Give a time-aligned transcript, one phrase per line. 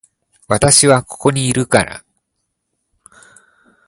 [0.47, 2.03] 私はここにいるから